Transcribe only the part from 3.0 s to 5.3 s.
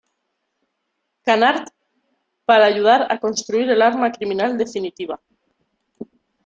a construir el arma criminal definitiva.